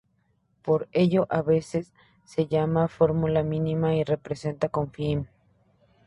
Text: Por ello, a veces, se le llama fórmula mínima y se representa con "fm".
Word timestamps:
Por 0.63 0.87
ello, 0.93 1.27
a 1.29 1.43
veces, 1.43 1.93
se 2.25 2.41
le 2.41 2.47
llama 2.47 2.87
fórmula 2.87 3.43
mínima 3.43 3.93
y 3.93 3.99
se 3.99 4.05
representa 4.05 4.67
con 4.69 4.87
"fm". 4.91 5.27